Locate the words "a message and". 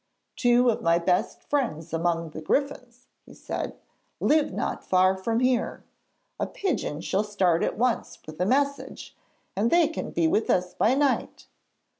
8.41-9.69